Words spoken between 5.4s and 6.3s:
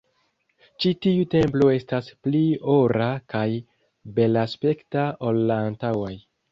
la antaŭaj